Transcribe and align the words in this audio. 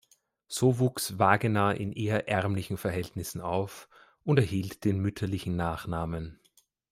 So 0.47 0.79
wuchs 0.79 1.19
Wagenaar 1.19 1.75
in 1.75 1.93
eher 1.93 2.27
ärmlichen 2.27 2.75
Verhältnissen 2.77 3.39
auf 3.39 3.87
und 4.23 4.39
erhielt 4.39 4.83
den 4.83 4.99
mütterlichen 4.99 5.55
Nachnamen. 5.55 6.39